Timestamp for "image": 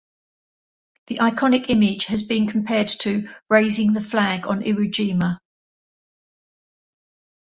1.69-2.05